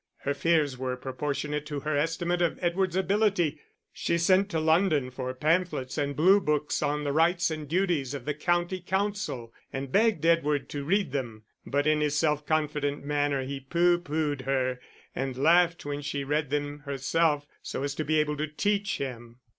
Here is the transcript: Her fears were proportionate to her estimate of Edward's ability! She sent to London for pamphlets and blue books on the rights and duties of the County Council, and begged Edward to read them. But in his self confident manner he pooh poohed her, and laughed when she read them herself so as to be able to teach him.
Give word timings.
Her 0.21 0.33
fears 0.33 0.79
were 0.79 0.97
proportionate 0.97 1.67
to 1.67 1.81
her 1.81 1.95
estimate 1.95 2.41
of 2.41 2.57
Edward's 2.59 2.95
ability! 2.95 3.59
She 3.93 4.17
sent 4.17 4.49
to 4.49 4.59
London 4.59 5.11
for 5.11 5.31
pamphlets 5.35 5.95
and 5.95 6.15
blue 6.15 6.39
books 6.41 6.81
on 6.81 7.03
the 7.03 7.11
rights 7.13 7.51
and 7.51 7.67
duties 7.69 8.15
of 8.15 8.25
the 8.25 8.33
County 8.33 8.79
Council, 8.79 9.53
and 9.71 9.91
begged 9.91 10.25
Edward 10.25 10.69
to 10.69 10.83
read 10.83 11.11
them. 11.11 11.43
But 11.67 11.85
in 11.85 12.01
his 12.01 12.17
self 12.17 12.47
confident 12.47 13.05
manner 13.05 13.43
he 13.43 13.59
pooh 13.59 13.99
poohed 13.99 14.41
her, 14.45 14.79
and 15.15 15.37
laughed 15.37 15.85
when 15.85 16.01
she 16.01 16.23
read 16.23 16.49
them 16.49 16.79
herself 16.79 17.45
so 17.61 17.83
as 17.83 17.93
to 17.93 18.03
be 18.03 18.19
able 18.19 18.37
to 18.37 18.47
teach 18.47 18.97
him. 18.97 19.37